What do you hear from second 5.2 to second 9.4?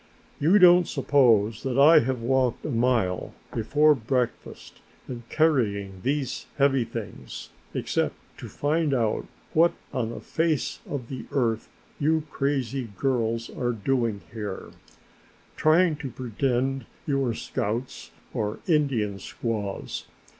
carried these heavy things except to find out